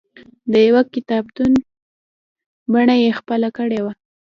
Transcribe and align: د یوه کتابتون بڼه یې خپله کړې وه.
د 0.51 0.53
یوه 0.67 0.81
کتابتون 0.93 1.51
بڼه 2.71 2.95
یې 3.03 3.11
خپله 3.19 3.49
کړې 3.57 3.79
وه. 3.83 3.93